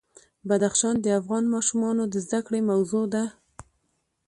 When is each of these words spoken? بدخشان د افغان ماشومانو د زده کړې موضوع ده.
بدخشان 0.47 0.95
د 1.01 1.05
افغان 1.19 1.43
ماشومانو 1.53 2.03
د 2.07 2.15
زده 2.25 2.39
کړې 2.45 2.59
موضوع 2.69 3.05
ده. 3.13 3.23